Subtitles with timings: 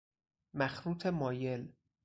[0.53, 1.73] مخروط مایل